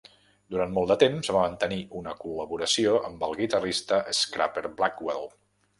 [0.53, 5.35] Durant molt de temps va mantenir una col·laboració amb el guitarrista Scrapper Blackwell.